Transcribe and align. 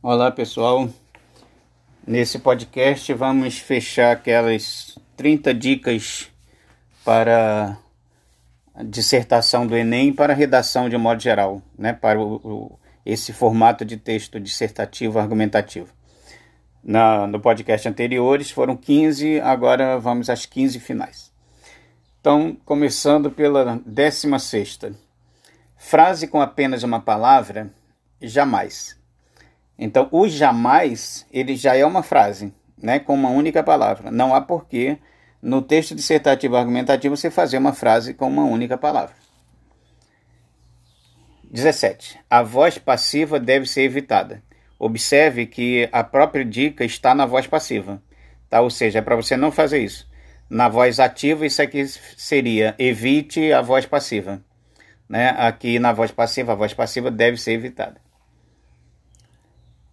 Olá 0.00 0.30
pessoal, 0.30 0.88
nesse 2.06 2.38
podcast 2.38 3.12
vamos 3.14 3.58
fechar 3.58 4.12
aquelas 4.12 4.96
30 5.16 5.52
dicas 5.52 6.30
para 7.04 7.76
a 8.72 8.84
dissertação 8.84 9.66
do 9.66 9.76
Enem 9.76 10.12
para 10.12 10.32
a 10.32 10.36
redação 10.36 10.88
de 10.88 10.96
modo 10.96 11.20
geral, 11.20 11.60
né, 11.76 11.92
para 11.92 12.20
o, 12.20 12.36
o, 12.36 12.78
esse 13.04 13.32
formato 13.32 13.84
de 13.84 13.96
texto 13.96 14.38
dissertativo 14.38 15.18
argumentativo. 15.18 15.92
Na, 16.80 17.26
no 17.26 17.40
podcast 17.40 17.88
anteriores 17.88 18.52
foram 18.52 18.76
15, 18.76 19.40
agora 19.40 19.98
vamos 19.98 20.30
às 20.30 20.46
15 20.46 20.78
finais. 20.78 21.32
Então, 22.20 22.56
começando 22.64 23.32
pela 23.32 23.80
16 23.84 24.78
Frase 25.76 26.28
com 26.28 26.40
apenas 26.40 26.84
uma 26.84 27.00
palavra, 27.00 27.68
jamais. 28.22 28.97
Então, 29.78 30.08
o 30.10 30.28
jamais, 30.28 31.24
ele 31.32 31.54
já 31.54 31.76
é 31.76 31.84
uma 31.84 32.02
frase, 32.02 32.52
né, 32.76 32.98
com 32.98 33.14
uma 33.14 33.30
única 33.30 33.62
palavra. 33.62 34.10
Não 34.10 34.34
há 34.34 34.40
porquê 34.40 34.98
no 35.40 35.62
texto 35.62 35.94
dissertativo 35.94 36.56
argumentativo 36.56 37.16
você 37.16 37.30
fazer 37.30 37.58
uma 37.58 37.72
frase 37.72 38.12
com 38.12 38.26
uma 38.26 38.44
única 38.44 38.76
palavra. 38.76 39.14
17. 41.50 42.18
A 42.28 42.42
voz 42.42 42.76
passiva 42.76 43.38
deve 43.38 43.66
ser 43.66 43.82
evitada. 43.82 44.42
Observe 44.78 45.46
que 45.46 45.88
a 45.92 46.04
própria 46.04 46.44
dica 46.44 46.84
está 46.84 47.14
na 47.14 47.24
voz 47.24 47.46
passiva, 47.46 48.02
tá? 48.48 48.60
Ou 48.60 48.70
seja, 48.70 48.98
é 48.98 49.02
para 49.02 49.16
você 49.16 49.36
não 49.36 49.50
fazer 49.50 49.78
isso. 49.78 50.08
Na 50.50 50.68
voz 50.68 51.00
ativa, 51.00 51.46
isso 51.46 51.60
aqui 51.60 51.86
seria 52.16 52.74
evite 52.78 53.52
a 53.52 53.60
voz 53.60 53.86
passiva. 53.86 54.42
Né? 55.08 55.30
Aqui 55.30 55.78
na 55.78 55.92
voz 55.92 56.10
passiva, 56.10 56.52
a 56.52 56.56
voz 56.56 56.74
passiva 56.74 57.10
deve 57.10 57.36
ser 57.38 57.52
evitada. 57.52 58.00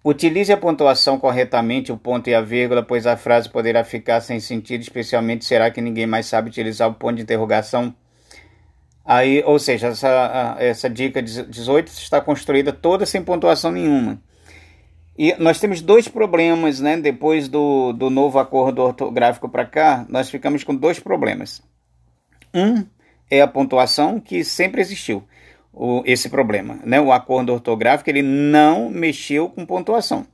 Utilize 0.07 0.53
a 0.53 0.57
pontuação 0.57 1.17
corretamente, 1.17 1.91
o 1.91 1.97
ponto 1.97 2.29
e 2.29 2.35
a 2.35 2.39
vírgula, 2.39 2.83
pois 2.83 3.07
a 3.07 3.17
frase 3.17 3.49
poderá 3.49 3.83
ficar 3.83 4.21
sem 4.21 4.39
sentido, 4.39 4.81
especialmente 4.81 5.43
será 5.43 5.71
que 5.71 5.81
ninguém 5.81 6.05
mais 6.05 6.27
sabe 6.27 6.47
utilizar 6.47 6.87
o 6.87 6.93
ponto 6.93 7.15
de 7.15 7.23
interrogação. 7.23 7.91
Aí, 9.03 9.41
ou 9.43 9.57
seja, 9.57 9.87
essa, 9.87 10.57
essa 10.59 10.87
dica 10.87 11.23
18 11.23 11.87
está 11.87 12.21
construída 12.21 12.71
toda 12.71 13.03
sem 13.03 13.23
pontuação 13.23 13.71
nenhuma. 13.71 14.21
E 15.17 15.33
nós 15.39 15.59
temos 15.59 15.81
dois 15.81 16.07
problemas, 16.07 16.79
né? 16.79 16.97
Depois 16.97 17.47
do, 17.47 17.91
do 17.91 18.11
novo 18.11 18.37
acordo 18.37 18.83
ortográfico 18.83 19.49
para 19.49 19.65
cá, 19.65 20.05
nós 20.07 20.29
ficamos 20.29 20.63
com 20.63 20.75
dois 20.75 20.99
problemas. 20.99 21.63
Um 22.53 22.85
é 23.27 23.41
a 23.41 23.47
pontuação 23.47 24.19
que 24.19 24.43
sempre 24.43 24.81
existiu 24.81 25.23
o, 25.75 26.01
esse 26.05 26.29
problema. 26.29 26.79
Né? 26.83 26.99
O 26.99 27.11
acordo 27.11 27.53
ortográfico 27.53 28.09
ele 28.09 28.21
não 28.21 28.89
mexeu 28.89 29.49
com 29.49 29.65
pontuação. 29.65 30.25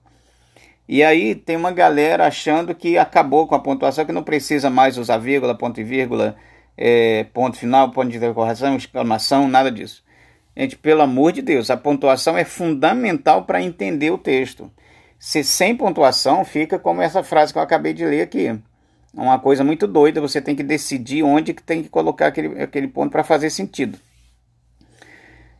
E 0.88 1.03
aí 1.03 1.33
tem 1.33 1.56
uma 1.56 1.72
galera 1.72 2.28
achando 2.28 2.75
que 2.75 2.98
acabou 2.98 3.48
com 3.48 3.56
a 3.56 3.59
pontuação, 3.59 4.06
que 4.06 4.11
não 4.11 4.23
precisa 4.23 4.70
mais 4.70 4.98
usar 4.98 5.17
vírgula, 5.17 5.58
ponto 5.58 5.80
e 5.80 5.83
vírgula, 5.83 6.36
é, 6.78 7.23
ponto 7.33 7.58
final, 7.58 7.92
ponto 7.92 8.09
de 8.09 8.17
interrogação, 8.17 8.75
exclamação, 8.75 9.48
nada 9.48 9.72
disso. 9.72 10.03
Gente, 10.56 10.78
pelo 10.78 11.02
amor 11.02 11.31
de 11.31 11.42
Deus, 11.42 11.70
a 11.70 11.78
pontuação 11.78 12.38
é 12.38 12.44
fundamental 12.44 13.45
para 13.45 13.61
entender 13.61 14.11
o 14.11 14.17
texto. 14.17 14.70
Se 15.17 15.44
sem 15.44 15.76
pontuação, 15.76 16.44
fica 16.44 16.78
como 16.78 17.02
essa 17.02 17.23
frase 17.23 17.53
que 17.53 17.59
eu 17.59 17.64
acabei 17.64 17.94
de 17.94 18.05
ler 18.05 18.22
aqui. 18.22 18.59
Uma 19.14 19.39
coisa 19.39 19.64
muito 19.64 19.88
doida, 19.88 20.20
você 20.20 20.42
tem 20.42 20.55
que 20.55 20.64
decidir 20.64 21.23
onde 21.23 21.53
que 21.53 21.64
tem 21.64 21.81
que 21.81 21.89
colocar 21.89 22.28
aquele, 22.28 22.61
aquele 22.61 22.88
ponto 22.88 23.11
para 23.11 23.23
fazer 23.23 23.50
sentido. 23.50 23.98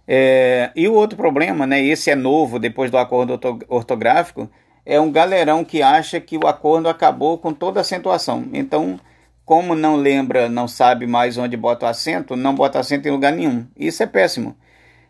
É, 0.08 0.72
e 0.76 0.88
o 0.88 0.94
outro 0.94 1.18
problema, 1.18 1.66
né, 1.66 1.82
esse 1.82 2.10
é 2.10 2.16
novo 2.16 2.60
depois 2.60 2.90
do 2.92 2.98
acordo 2.98 3.40
ortográfico, 3.70 4.50
é 4.86 5.00
um 5.00 5.12
galerão 5.12 5.64
que 5.64 5.82
acha 5.82 6.20
que 6.20 6.38
o 6.38 6.48
acordo 6.48 6.90
acabou 6.90 7.38
com 7.38 7.54
toda 7.54 7.80
a 7.80 7.82
acentuação. 7.82 8.46
Então, 8.54 9.00
como 9.46 9.76
não 9.76 9.96
lembra, 9.96 10.50
não 10.50 10.68
sabe 10.68 11.06
mais 11.06 11.38
onde 11.38 11.56
bota 11.58 11.86
o 11.86 11.90
acento, 11.90 12.36
não 12.36 12.56
bota 12.56 12.80
acento 12.80 13.08
em 13.08 13.12
lugar 13.12 13.32
nenhum. 13.34 13.68
Isso 13.78 14.02
é 14.02 14.08
péssimo. 14.08 14.56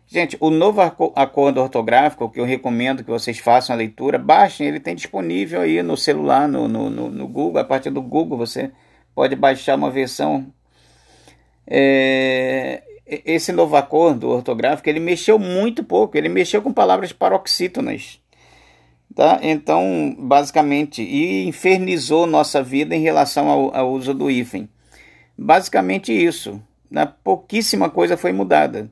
Gente, 0.06 0.36
o 0.40 0.50
novo 0.50 0.80
acordo 1.16 1.60
ortográfico, 1.60 2.28
que 2.28 2.38
eu 2.38 2.44
recomendo 2.44 3.02
que 3.02 3.10
vocês 3.10 3.38
façam 3.38 3.74
a 3.74 3.78
leitura, 3.78 4.18
baixem, 4.18 4.66
ele 4.66 4.78
tem 4.78 4.94
disponível 4.94 5.60
aí 5.62 5.82
no 5.82 5.96
celular, 5.96 6.46
no, 6.46 6.68
no, 6.68 6.90
no 6.90 7.28
Google. 7.28 7.60
A 7.60 7.64
partir 7.64 7.90
do 7.90 8.02
Google 8.02 8.36
você 8.36 8.70
pode 9.14 9.34
baixar 9.36 9.76
uma 9.76 9.90
versão. 9.90 10.52
É, 11.66 12.82
esse 13.06 13.52
novo 13.52 13.76
acordo 13.76 14.28
ortográfico, 14.28 14.88
ele 14.88 15.00
mexeu 15.00 15.38
muito 15.38 15.82
pouco, 15.82 16.16
ele 16.16 16.28
mexeu 16.28 16.62
com 16.62 16.72
palavras 16.72 17.12
paroxítonas. 17.12 18.20
Tá? 19.14 19.38
Então, 19.42 20.16
basicamente, 20.18 21.02
e 21.02 21.46
infernizou 21.46 22.26
nossa 22.26 22.62
vida 22.62 22.94
em 22.94 23.02
relação 23.02 23.48
ao, 23.48 23.76
ao 23.76 23.92
uso 23.92 24.14
do 24.14 24.30
hífen. 24.30 24.68
Basicamente 25.36 26.12
isso. 26.12 26.62
Né? 26.90 27.06
Pouquíssima 27.22 27.90
coisa 27.90 28.16
foi 28.16 28.32
mudada. 28.32 28.90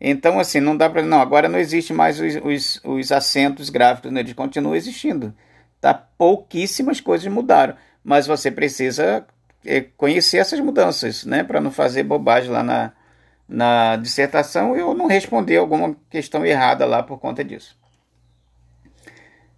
Então, 0.00 0.38
assim, 0.38 0.60
não 0.60 0.76
dá 0.76 0.88
para. 0.88 1.02
Não, 1.02 1.20
agora 1.20 1.48
não 1.48 1.58
existe 1.58 1.92
mais 1.92 2.20
os, 2.20 2.36
os, 2.36 2.80
os 2.84 3.12
acentos 3.12 3.68
gráficos, 3.68 4.12
né? 4.12 4.20
eles 4.20 4.32
continuam 4.32 4.74
existindo. 4.74 5.34
Tá? 5.80 5.92
Pouquíssimas 5.92 7.00
coisas 7.00 7.26
mudaram. 7.30 7.74
Mas 8.02 8.26
você 8.26 8.50
precisa 8.50 9.26
é, 9.66 9.80
conhecer 9.80 10.38
essas 10.38 10.60
mudanças, 10.60 11.24
né? 11.24 11.42
Para 11.42 11.60
não 11.60 11.70
fazer 11.70 12.04
bobagem 12.04 12.50
lá 12.50 12.62
na, 12.62 12.92
na 13.48 13.96
dissertação 13.96 14.76
eu 14.76 14.92
não 14.92 15.06
respondi 15.06 15.56
alguma 15.56 15.96
questão 16.10 16.44
errada 16.44 16.84
lá 16.84 17.02
por 17.02 17.18
conta 17.18 17.42
disso. 17.42 17.76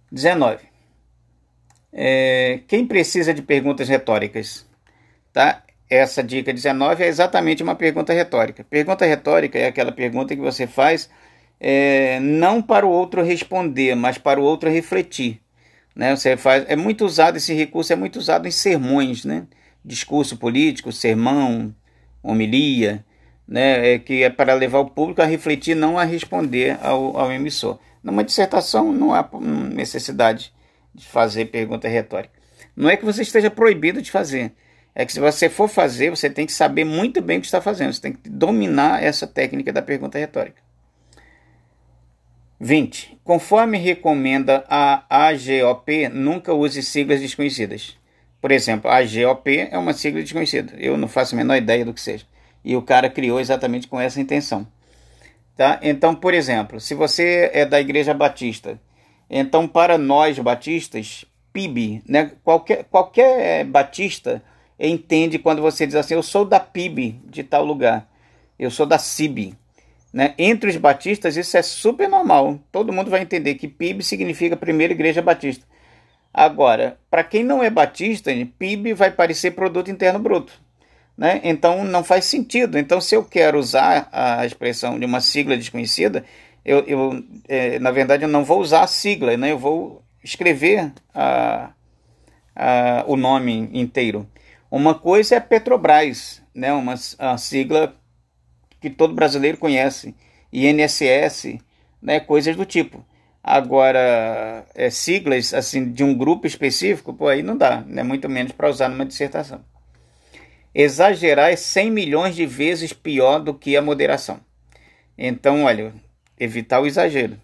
19. 0.09 0.63
É, 1.91 2.61
quem 2.67 2.87
precisa 2.87 3.33
de 3.33 3.41
perguntas 3.41 3.89
retóricas? 3.89 4.65
Tá? 5.33 5.63
Essa 5.89 6.23
dica 6.23 6.53
19 6.53 7.03
é 7.03 7.07
exatamente 7.07 7.61
uma 7.61 7.75
pergunta 7.75 8.13
retórica. 8.13 8.63
Pergunta 8.63 9.05
retórica 9.05 9.59
é 9.59 9.67
aquela 9.67 9.91
pergunta 9.91 10.33
que 10.33 10.41
você 10.41 10.65
faz 10.65 11.09
é, 11.59 12.19
não 12.21 12.61
para 12.61 12.85
o 12.85 12.89
outro 12.89 13.21
responder, 13.21 13.93
mas 13.95 14.17
para 14.17 14.39
o 14.39 14.43
outro 14.43 14.69
refletir. 14.69 15.41
Né? 15.93 16.15
Você 16.15 16.37
faz, 16.37 16.63
é 16.69 16.77
muito 16.77 17.05
usado 17.05 17.35
esse 17.35 17.53
recurso, 17.53 17.91
é 17.91 17.95
muito 17.97 18.17
usado 18.17 18.47
em 18.47 18.51
sermões, 18.51 19.25
né? 19.25 19.45
discurso 19.83 20.37
político, 20.37 20.91
sermão, 20.91 21.75
homilia 22.23 23.03
né, 23.51 23.95
é 23.95 23.99
que 23.99 24.23
é 24.23 24.29
para 24.29 24.53
levar 24.53 24.79
o 24.79 24.89
público 24.89 25.21
a 25.21 25.25
refletir, 25.25 25.75
não 25.75 25.99
a 25.99 26.05
responder 26.05 26.79
ao, 26.81 27.17
ao 27.17 27.29
emissor. 27.33 27.77
Numa 28.01 28.23
dissertação 28.23 28.93
não 28.93 29.13
há 29.13 29.29
necessidade 29.41 30.53
de 30.95 31.05
fazer 31.05 31.47
pergunta 31.47 31.89
retórica. 31.89 32.33
Não 32.73 32.89
é 32.89 32.95
que 32.95 33.03
você 33.03 33.23
esteja 33.23 33.51
proibido 33.51 34.01
de 34.01 34.09
fazer, 34.09 34.53
é 34.95 35.05
que 35.05 35.11
se 35.11 35.19
você 35.19 35.49
for 35.49 35.67
fazer, 35.67 36.09
você 36.11 36.29
tem 36.29 36.45
que 36.45 36.53
saber 36.53 36.85
muito 36.85 37.21
bem 37.21 37.39
o 37.39 37.41
que 37.41 37.47
está 37.47 37.59
fazendo, 37.59 37.91
você 37.91 37.99
tem 37.99 38.13
que 38.13 38.29
dominar 38.29 39.03
essa 39.03 39.27
técnica 39.27 39.73
da 39.73 39.81
pergunta 39.81 40.17
retórica. 40.17 40.61
20. 42.57 43.19
Conforme 43.21 43.77
recomenda 43.77 44.63
a 44.69 45.03
AGOP, 45.09 46.07
nunca 46.07 46.53
use 46.53 46.81
siglas 46.81 47.19
desconhecidas. 47.19 47.97
Por 48.39 48.49
exemplo, 48.49 48.89
a 48.89 48.99
AGOP 48.99 49.67
é 49.69 49.77
uma 49.77 49.91
sigla 49.91 50.21
desconhecida. 50.21 50.73
Eu 50.77 50.95
não 50.95 51.09
faço 51.09 51.35
a 51.35 51.37
menor 51.37 51.57
ideia 51.57 51.83
do 51.83 51.93
que 51.93 51.99
seja 51.99 52.25
e 52.63 52.75
o 52.75 52.81
cara 52.81 53.09
criou 53.09 53.39
exatamente 53.39 53.87
com 53.87 53.99
essa 53.99 54.19
intenção. 54.19 54.67
Tá? 55.55 55.79
Então, 55.81 56.15
por 56.15 56.33
exemplo, 56.33 56.79
se 56.79 56.95
você 56.95 57.49
é 57.53 57.65
da 57.65 57.79
Igreja 57.79 58.13
Batista, 58.13 58.79
então 59.29 59.67
para 59.67 59.97
nós 59.97 60.37
batistas, 60.39 61.25
PIB, 61.53 62.01
né? 62.07 62.31
qualquer, 62.43 62.85
qualquer 62.85 63.65
batista 63.65 64.41
entende 64.79 65.37
quando 65.37 65.61
você 65.61 65.85
diz 65.85 65.95
assim, 65.95 66.13
eu 66.13 66.23
sou 66.23 66.45
da 66.45 66.59
PIB 66.59 67.19
de 67.25 67.43
tal 67.43 67.63
lugar, 67.65 68.07
eu 68.57 68.71
sou 68.71 68.85
da 68.85 68.97
CIB. 68.97 69.53
Né? 70.13 70.33
Entre 70.37 70.69
os 70.69 70.77
batistas 70.77 71.37
isso 71.37 71.55
é 71.57 71.61
super 71.61 72.09
normal, 72.09 72.59
todo 72.71 72.91
mundo 72.91 73.11
vai 73.11 73.21
entender 73.21 73.55
que 73.55 73.67
PIB 73.67 74.03
significa 74.03 74.57
Primeira 74.57 74.93
Igreja 74.93 75.21
Batista. 75.21 75.65
Agora, 76.33 76.97
para 77.09 77.23
quem 77.23 77.43
não 77.43 77.61
é 77.61 77.69
batista, 77.69 78.31
PIB 78.57 78.93
vai 78.93 79.11
parecer 79.11 79.51
Produto 79.51 79.91
Interno 79.91 80.19
Bruto. 80.19 80.53
Né? 81.21 81.39
Então 81.43 81.83
não 81.83 82.03
faz 82.03 82.25
sentido. 82.25 82.79
Então, 82.79 82.99
se 82.99 83.15
eu 83.15 83.23
quero 83.23 83.59
usar 83.59 84.09
a 84.11 84.43
expressão 84.43 84.97
de 84.99 85.05
uma 85.05 85.21
sigla 85.21 85.55
desconhecida, 85.55 86.25
eu, 86.65 86.79
eu 86.87 87.23
é, 87.47 87.77
na 87.77 87.91
verdade 87.91 88.23
eu 88.23 88.27
não 88.27 88.43
vou 88.43 88.59
usar 88.59 88.81
a 88.81 88.87
sigla, 88.87 89.37
né? 89.37 89.51
eu 89.51 89.59
vou 89.59 90.01
escrever 90.23 90.91
a, 91.13 91.73
a, 92.55 93.03
o 93.05 93.15
nome 93.15 93.69
inteiro. 93.71 94.27
Uma 94.71 94.95
coisa 94.95 95.35
é 95.35 95.39
Petrobras, 95.39 96.41
né? 96.55 96.73
uma 96.73 96.95
a 97.19 97.37
sigla 97.37 97.95
que 98.79 98.89
todo 98.89 99.13
brasileiro 99.13 99.59
conhece, 99.59 100.15
INSS, 100.51 101.59
né? 102.01 102.19
coisas 102.19 102.55
do 102.55 102.65
tipo. 102.65 103.05
Agora, 103.43 104.65
é, 104.73 104.89
siglas 104.89 105.53
assim 105.53 105.91
de 105.91 106.03
um 106.03 106.17
grupo 106.17 106.47
específico, 106.47 107.13
pô, 107.13 107.27
aí 107.27 107.43
não 107.43 107.55
dá, 107.55 107.81
né? 107.85 108.01
muito 108.01 108.27
menos 108.27 108.53
para 108.53 108.71
usar 108.71 108.89
numa 108.89 109.05
dissertação. 109.05 109.63
Exagerar 110.73 111.51
é 111.51 111.55
100 111.55 111.91
milhões 111.91 112.35
de 112.35 112.45
vezes 112.45 112.93
pior 112.93 113.39
do 113.39 113.53
que 113.53 113.75
a 113.75 113.81
moderação. 113.81 114.39
Então, 115.17 115.65
olha, 115.65 115.93
evitar 116.39 116.79
o 116.81 116.87
exagero. 116.87 117.37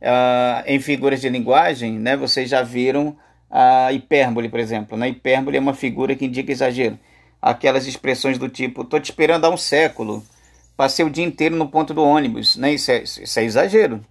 uh, 0.00 0.62
em 0.66 0.78
figuras 0.80 1.20
de 1.20 1.28
linguagem, 1.28 1.98
né, 1.98 2.16
vocês 2.16 2.48
já 2.48 2.62
viram 2.62 3.16
a 3.50 3.92
hipérbole, 3.92 4.48
por 4.48 4.60
exemplo. 4.60 4.96
Né? 4.96 5.08
hipérbole 5.08 5.56
é 5.56 5.60
uma 5.60 5.74
figura 5.74 6.14
que 6.14 6.26
indica 6.26 6.52
exagero. 6.52 6.98
Aquelas 7.42 7.86
expressões 7.86 8.38
do 8.38 8.48
tipo, 8.48 8.82
estou 8.82 9.00
te 9.00 9.06
esperando 9.06 9.46
há 9.46 9.50
um 9.50 9.56
século, 9.56 10.24
passei 10.76 11.04
o 11.04 11.10
dia 11.10 11.24
inteiro 11.24 11.56
no 11.56 11.68
ponto 11.68 11.92
do 11.92 12.04
ônibus, 12.04 12.56
né? 12.56 12.74
isso, 12.74 12.90
é, 12.90 13.02
isso 13.02 13.38
é 13.38 13.44
exagero. 13.44 14.04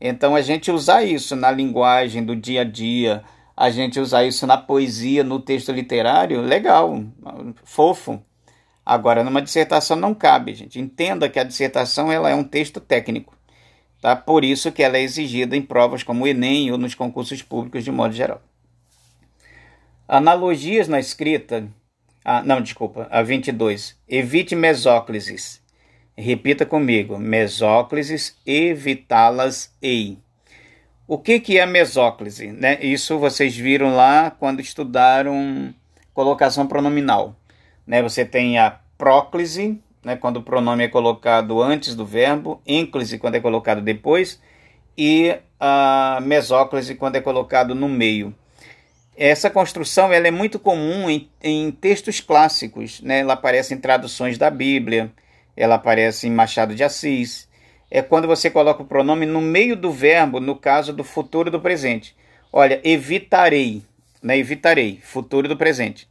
Então 0.00 0.34
a 0.34 0.40
gente 0.40 0.70
usar 0.70 1.02
isso 1.04 1.36
na 1.36 1.50
linguagem 1.50 2.24
do 2.24 2.34
dia 2.34 2.62
a 2.62 2.64
dia, 2.64 3.22
a 3.60 3.68
gente 3.68 4.00
usar 4.00 4.24
isso 4.24 4.46
na 4.46 4.56
poesia, 4.56 5.22
no 5.22 5.38
texto 5.38 5.70
literário, 5.70 6.40
legal, 6.40 7.04
fofo. 7.62 8.18
Agora, 8.86 9.22
numa 9.22 9.42
dissertação 9.42 9.98
não 9.98 10.14
cabe, 10.14 10.54
gente. 10.54 10.80
Entenda 10.80 11.28
que 11.28 11.38
a 11.38 11.44
dissertação 11.44 12.10
ela 12.10 12.30
é 12.30 12.34
um 12.34 12.42
texto 12.42 12.80
técnico. 12.80 13.36
Tá? 14.00 14.16
Por 14.16 14.46
isso 14.46 14.72
que 14.72 14.82
ela 14.82 14.96
é 14.96 15.02
exigida 15.02 15.54
em 15.54 15.60
provas 15.60 16.02
como 16.02 16.24
o 16.24 16.26
Enem 16.26 16.72
ou 16.72 16.78
nos 16.78 16.94
concursos 16.94 17.42
públicos 17.42 17.84
de 17.84 17.90
modo 17.90 18.14
geral. 18.14 18.40
Analogias 20.08 20.88
na 20.88 20.98
escrita. 20.98 21.68
Ah, 22.24 22.42
não, 22.42 22.62
desculpa, 22.62 23.08
a 23.10 23.20
22. 23.20 23.94
Evite 24.08 24.56
mesóclises. 24.56 25.60
Repita 26.16 26.64
comigo. 26.64 27.18
Mesóclises, 27.18 28.38
evitá-las-ei. 28.46 30.16
O 31.10 31.18
que, 31.18 31.40
que 31.40 31.58
é 31.58 31.66
mesóclise? 31.66 32.52
Né? 32.52 32.78
Isso 32.80 33.18
vocês 33.18 33.56
viram 33.56 33.96
lá 33.96 34.30
quando 34.30 34.60
estudaram 34.60 35.74
colocação 36.14 36.68
pronominal. 36.68 37.34
Né? 37.84 38.00
Você 38.00 38.24
tem 38.24 38.60
a 38.60 38.78
próclise, 38.96 39.82
né? 40.04 40.14
quando 40.14 40.36
o 40.36 40.42
pronome 40.44 40.84
é 40.84 40.88
colocado 40.88 41.60
antes 41.60 41.96
do 41.96 42.06
verbo, 42.06 42.62
ênclise, 42.64 43.18
quando 43.18 43.34
é 43.34 43.40
colocado 43.40 43.80
depois, 43.80 44.40
e 44.96 45.36
a 45.58 46.20
mesóclise, 46.22 46.94
quando 46.94 47.16
é 47.16 47.20
colocado 47.20 47.74
no 47.74 47.88
meio. 47.88 48.32
Essa 49.16 49.50
construção 49.50 50.12
ela 50.12 50.28
é 50.28 50.30
muito 50.30 50.60
comum 50.60 51.10
em, 51.10 51.28
em 51.42 51.72
textos 51.72 52.20
clássicos. 52.20 53.00
Né? 53.00 53.18
Ela 53.18 53.32
aparece 53.32 53.74
em 53.74 53.78
traduções 53.78 54.38
da 54.38 54.48
Bíblia, 54.48 55.10
ela 55.56 55.74
aparece 55.74 56.28
em 56.28 56.30
Machado 56.30 56.72
de 56.72 56.84
Assis, 56.84 57.49
é 57.90 58.00
quando 58.00 58.28
você 58.28 58.48
coloca 58.48 58.82
o 58.82 58.86
pronome 58.86 59.26
no 59.26 59.40
meio 59.40 59.74
do 59.74 59.90
verbo, 59.90 60.38
no 60.38 60.54
caso 60.54 60.92
do 60.92 61.02
futuro 61.02 61.48
e 61.48 61.52
do 61.52 61.60
presente. 61.60 62.14
Olha, 62.52 62.80
evitarei, 62.84 63.82
né? 64.22 64.38
Evitarei, 64.38 65.00
futuro 65.02 65.48
do 65.48 65.56
presente. 65.56 66.08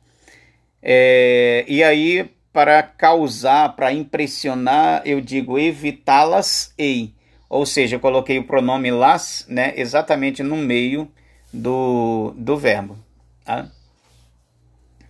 É, 0.82 1.64
e 1.68 1.84
aí, 1.84 2.30
para 2.52 2.84
causar, 2.84 3.76
para 3.76 3.94
impressionar, 3.94 5.02
eu 5.06 5.22
digo 5.22 5.58
evitá-las-ei. 5.58 7.14
Ou 7.50 7.66
seja, 7.66 7.96
eu 7.96 8.00
coloquei 8.00 8.38
o 8.38 8.44
pronome 8.44 8.92
las, 8.92 9.46
né? 9.48 9.74
Exatamente 9.76 10.44
no 10.44 10.56
meio 10.58 11.10
do, 11.52 12.34
do 12.38 12.58
verbo. 12.58 12.98
Tá? 13.44 13.70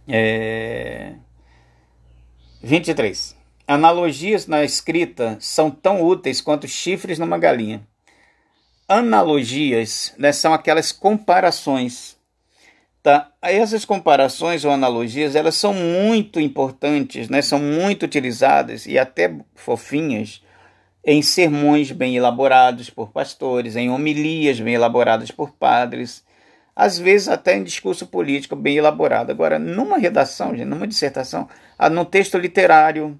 É... 0.07 1.13
23. 2.61 3.38
Analogias 3.69 4.47
na 4.47 4.63
escrita 4.63 5.37
são 5.39 5.69
tão 5.69 6.01
úteis 6.01 6.41
quanto 6.41 6.67
chifres 6.67 7.19
numa 7.19 7.37
galinha. 7.37 7.87
Analogias 8.87 10.11
né, 10.17 10.31
são 10.31 10.55
aquelas 10.55 10.91
comparações. 10.91 12.17
Tá? 13.03 13.31
Essas 13.39 13.85
comparações 13.85 14.65
ou 14.65 14.71
analogias 14.71 15.35
elas 15.35 15.53
são 15.53 15.71
muito 15.71 16.39
importantes, 16.39 17.29
né, 17.29 17.43
são 17.43 17.59
muito 17.59 18.07
utilizadas 18.07 18.87
e 18.87 18.97
até 18.97 19.35
fofinhas 19.53 20.41
em 21.05 21.21
sermões 21.21 21.91
bem 21.91 22.17
elaborados 22.17 22.89
por 22.89 23.11
pastores, 23.11 23.75
em 23.75 23.91
homilias 23.91 24.59
bem 24.59 24.73
elaboradas 24.73 25.29
por 25.29 25.51
padres, 25.51 26.25
às 26.75 26.97
vezes 26.97 27.27
até 27.27 27.55
em 27.55 27.63
discurso 27.63 28.07
político 28.07 28.55
bem 28.55 28.77
elaborado. 28.77 29.29
Agora, 29.29 29.59
numa 29.59 29.99
redação, 29.99 30.53
numa 30.53 30.87
dissertação, 30.87 31.47
ah, 31.77 31.87
num 31.87 32.03
texto 32.03 32.35
literário, 32.35 33.15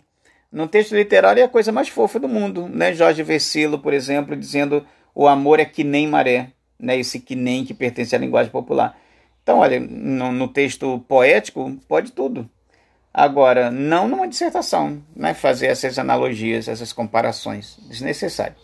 no 0.52 0.68
texto 0.68 0.96
literário 0.96 1.42
é 1.42 1.44
a 1.44 1.50
coisa 1.50 1.72
mais 1.72 1.90
fofa 1.90 2.20
do 2.20 2.28
mundo, 2.28 2.68
né? 2.68 2.94
Jorge 2.94 3.22
Versilo, 3.22 3.80
por 3.80 3.94
exemplo, 3.94 4.36
dizendo 4.36 4.86
o 5.14 5.28
amor 5.28 5.60
é 5.60 5.66
que 5.66 5.84
nem 5.84 6.08
maré, 6.08 6.52
né? 6.80 6.98
Esse 6.98 7.20
que 7.20 7.36
nem 7.36 7.64
que 7.64 7.74
pertence 7.74 8.16
à 8.16 8.20
linguagem 8.20 8.52
popular. 8.52 8.98
Então, 9.44 9.60
olha, 9.60 9.80
no, 9.80 10.32
no 10.32 10.48
texto 10.48 11.00
poético 11.08 11.78
pode 11.88 12.12
tudo. 12.12 12.50
Agora, 13.14 13.72
não 13.72 14.08
numa 14.08 14.28
dissertação, 14.28 15.04
né? 15.16 15.34
Fazer 15.34 15.68
essas 15.68 16.00
analogias, 16.00 16.68
essas 16.68 16.94
comparações, 16.94 17.78
desnecessário. 17.88 18.56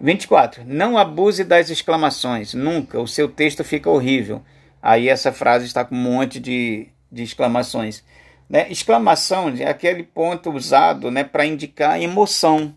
24. 0.00 0.64
Não 0.66 0.96
abuse 0.96 1.44
das 1.44 1.70
exclamações, 1.70 2.54
nunca. 2.54 3.00
O 3.00 3.08
seu 3.08 3.28
texto 3.28 3.64
fica 3.64 3.90
horrível. 3.90 4.42
Aí 4.82 5.08
essa 5.08 5.32
frase 5.32 5.66
está 5.66 5.84
com 5.84 5.94
um 5.94 5.98
monte 5.98 6.38
de, 6.38 6.88
de 7.10 7.22
exclamações. 7.22 8.04
Né? 8.48 8.70
Exclamação 8.70 9.48
é 9.50 9.68
aquele 9.68 10.02
ponto 10.02 10.50
usado 10.50 11.10
né, 11.10 11.22
para 11.22 11.44
indicar 11.44 12.00
emoção, 12.00 12.74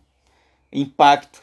impacto. 0.72 1.42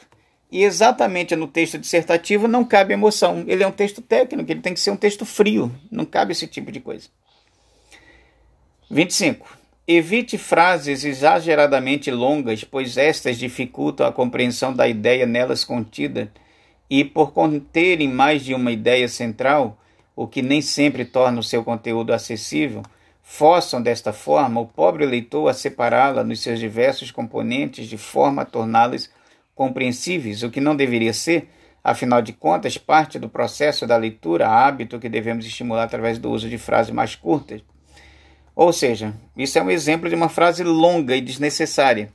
E 0.51 0.63
exatamente 0.63 1.35
no 1.35 1.47
texto 1.47 1.77
dissertativo 1.77 2.47
não 2.47 2.65
cabe 2.65 2.93
emoção. 2.93 3.43
Ele 3.47 3.63
é 3.63 3.67
um 3.67 3.71
texto 3.71 4.01
técnico, 4.01 4.51
ele 4.51 4.61
tem 4.61 4.73
que 4.73 4.79
ser 4.79 4.91
um 4.91 4.97
texto 4.97 5.25
frio. 5.25 5.71
Não 5.91 6.05
cabe 6.05 6.31
esse 6.31 6.47
tipo 6.47 6.71
de 6.71 6.79
coisa. 6.79 7.07
25. 8.89 9.57
Evite 9.87 10.37
frases 10.37 11.03
exageradamente 11.03 12.11
longas, 12.11 12.63
pois 12.63 12.97
estas 12.97 13.37
dificultam 13.37 14.05
a 14.05 14.11
compreensão 14.11 14.73
da 14.73 14.87
ideia 14.87 15.25
nelas 15.25 15.63
contida, 15.63 16.31
e 16.87 17.03
por 17.03 17.31
conterem 17.31 18.07
mais 18.07 18.43
de 18.43 18.53
uma 18.53 18.71
ideia 18.71 19.07
central, 19.07 19.79
o 20.15 20.27
que 20.27 20.41
nem 20.41 20.61
sempre 20.61 21.05
torna 21.05 21.39
o 21.39 21.43
seu 21.43 21.63
conteúdo 21.63 22.13
acessível, 22.13 22.83
forçam 23.31 23.79
desta 23.79 24.11
forma 24.11 24.59
o 24.59 24.65
pobre 24.65 25.05
leitor 25.05 25.47
a 25.49 25.53
separá-la 25.53 26.23
nos 26.23 26.41
seus 26.41 26.59
diversos 26.59 27.11
componentes 27.11 27.87
de 27.87 27.95
forma 27.95 28.41
a 28.41 28.45
torná-las 28.45 29.07
compreensíveis, 29.53 30.41
o 30.41 30.49
que 30.49 30.59
não 30.59 30.75
deveria 30.75 31.13
ser, 31.13 31.47
afinal 31.83 32.23
de 32.23 32.33
contas, 32.33 32.75
parte 32.75 33.19
do 33.19 33.29
processo 33.29 33.85
da 33.85 33.95
leitura, 33.95 34.49
hábito 34.49 34.99
que 34.99 35.07
devemos 35.07 35.45
estimular 35.45 35.83
através 35.83 36.17
do 36.17 36.31
uso 36.31 36.49
de 36.49 36.57
frases 36.57 36.91
mais 36.91 37.15
curtas. 37.15 37.61
Ou 38.55 38.73
seja, 38.73 39.13
isso 39.37 39.59
é 39.59 39.61
um 39.61 39.69
exemplo 39.69 40.09
de 40.09 40.15
uma 40.15 40.27
frase 40.27 40.63
longa 40.63 41.15
e 41.15 41.21
desnecessária. 41.21 42.11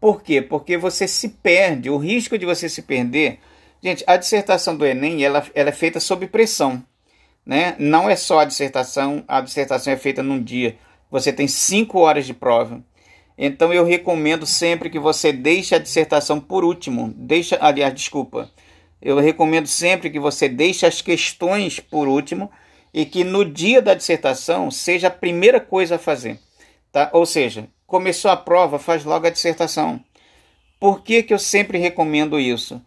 Por 0.00 0.22
quê? 0.22 0.40
Porque 0.40 0.78
você 0.78 1.06
se 1.06 1.28
perde, 1.28 1.90
o 1.90 1.98
risco 1.98 2.38
de 2.38 2.46
você 2.46 2.66
se 2.66 2.80
perder. 2.80 3.38
Gente, 3.82 4.02
a 4.06 4.16
dissertação 4.16 4.74
do 4.74 4.86
Enem 4.86 5.22
ela, 5.22 5.46
ela 5.54 5.68
é 5.68 5.72
feita 5.72 6.00
sob 6.00 6.26
pressão 6.26 6.82
né? 7.50 7.74
Não 7.80 8.08
é 8.08 8.14
só 8.14 8.38
a 8.38 8.44
dissertação, 8.44 9.24
a 9.26 9.40
dissertação 9.40 9.92
é 9.92 9.96
feita 9.96 10.22
num 10.22 10.40
dia. 10.40 10.78
Você 11.10 11.32
tem 11.32 11.48
cinco 11.48 11.98
horas 11.98 12.24
de 12.24 12.32
prova. 12.32 12.80
Então 13.36 13.74
eu 13.74 13.84
recomendo 13.84 14.46
sempre 14.46 14.88
que 14.88 15.00
você 15.00 15.32
deixe 15.32 15.74
a 15.74 15.80
dissertação 15.80 16.38
por 16.38 16.62
último. 16.62 17.12
Deixa, 17.16 17.58
aliás, 17.60 17.92
desculpa. 17.92 18.48
Eu 19.02 19.18
recomendo 19.18 19.66
sempre 19.66 20.10
que 20.10 20.20
você 20.20 20.48
deixe 20.48 20.86
as 20.86 21.02
questões 21.02 21.80
por 21.80 22.06
último 22.06 22.48
e 22.94 23.04
que 23.04 23.24
no 23.24 23.44
dia 23.44 23.82
da 23.82 23.94
dissertação 23.94 24.70
seja 24.70 25.08
a 25.08 25.10
primeira 25.10 25.58
coisa 25.58 25.96
a 25.96 25.98
fazer. 25.98 26.38
Tá? 26.92 27.10
Ou 27.12 27.26
seja, 27.26 27.66
começou 27.84 28.30
a 28.30 28.36
prova, 28.36 28.78
faz 28.78 29.04
logo 29.04 29.26
a 29.26 29.30
dissertação. 29.30 30.00
Por 30.78 31.02
que, 31.02 31.24
que 31.24 31.34
eu 31.34 31.38
sempre 31.38 31.78
recomendo 31.78 32.38
isso? 32.38 32.80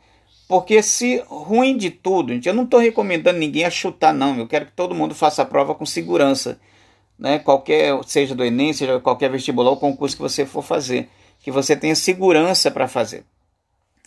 Porque 0.53 0.83
se 0.83 1.17
ruim 1.27 1.75
de 1.75 1.89
tudo, 1.89 2.31
gente, 2.31 2.48
eu 2.48 2.53
não 2.53 2.65
estou 2.65 2.79
recomendando 2.79 3.39
ninguém 3.39 3.65
a 3.65 3.72
chutar, 3.72 4.13
não. 4.13 4.38
Eu 4.38 4.48
quero 4.48 4.67
que 4.67 4.72
todo 4.72 4.93
mundo 4.93 5.15
faça 5.15 5.41
a 5.41 5.45
prova 5.45 5.74
com 5.74 5.83
segurança. 5.83 6.60
Né? 7.17 7.39
Qualquer, 7.39 8.00
seja 8.05 8.36
do 8.36 8.45
Enem, 8.45 8.72
seja 8.72 9.00
qualquer 9.00 9.31
vestibular 9.31 9.72
ou 9.72 9.77
concurso 9.77 10.15
que 10.15 10.22
você 10.22 10.45
for 10.45 10.62
fazer. 10.62 11.10
Que 11.39 11.50
você 11.50 11.75
tenha 11.75 11.95
segurança 11.95 12.69
para 12.69 12.88
fazer. 12.88 13.25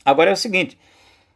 Agora 0.05 0.31
é 0.31 0.35
o 0.35 0.37
seguinte: 0.37 0.79